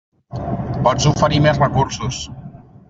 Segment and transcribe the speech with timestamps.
[0.87, 2.25] Pots oferir més recursos.